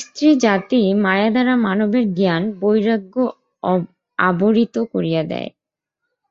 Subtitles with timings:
[0.00, 3.14] স্ত্রী জাতিই মায়া দ্বারা মানবের জ্ঞান-বৈরাগ্য
[4.18, 5.50] আবরিত করিয়া দেয়।